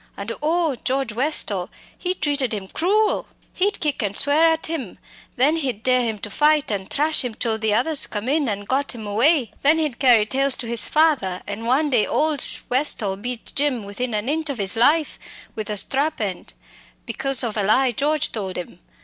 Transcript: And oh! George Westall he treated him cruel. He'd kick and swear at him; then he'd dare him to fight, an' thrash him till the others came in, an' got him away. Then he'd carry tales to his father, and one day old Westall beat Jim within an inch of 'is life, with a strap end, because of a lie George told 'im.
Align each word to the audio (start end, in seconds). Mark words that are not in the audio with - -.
And 0.17 0.31
oh! 0.41 0.73
George 0.83 1.13
Westall 1.13 1.69
he 1.95 2.15
treated 2.15 2.55
him 2.55 2.67
cruel. 2.67 3.27
He'd 3.53 3.79
kick 3.79 4.01
and 4.01 4.17
swear 4.17 4.51
at 4.51 4.65
him; 4.65 4.97
then 5.35 5.57
he'd 5.57 5.83
dare 5.83 6.01
him 6.01 6.17
to 6.17 6.31
fight, 6.31 6.71
an' 6.71 6.87
thrash 6.87 7.23
him 7.23 7.35
till 7.35 7.59
the 7.59 7.75
others 7.75 8.07
came 8.07 8.27
in, 8.27 8.49
an' 8.49 8.61
got 8.61 8.95
him 8.95 9.05
away. 9.05 9.51
Then 9.61 9.77
he'd 9.77 9.99
carry 9.99 10.25
tales 10.25 10.57
to 10.57 10.67
his 10.67 10.89
father, 10.89 11.43
and 11.45 11.67
one 11.67 11.91
day 11.91 12.07
old 12.07 12.43
Westall 12.67 13.15
beat 13.15 13.53
Jim 13.53 13.83
within 13.83 14.15
an 14.15 14.27
inch 14.27 14.49
of 14.49 14.59
'is 14.59 14.75
life, 14.75 15.19
with 15.53 15.69
a 15.69 15.77
strap 15.77 16.19
end, 16.19 16.53
because 17.05 17.43
of 17.43 17.55
a 17.55 17.61
lie 17.61 17.91
George 17.91 18.31
told 18.31 18.57
'im. 18.57 18.79